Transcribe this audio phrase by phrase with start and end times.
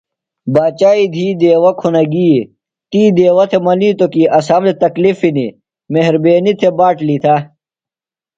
[0.53, 2.31] باچائی دہی دیوہ کُھنہ گی۔
[2.89, 5.55] تی دیوہ تھےۡ منِیتوۡ کی اسام تھےۡ تکلِف ہِنیۡ،
[5.93, 7.35] مہربینی تھےۡ باٹ لِتھہ۔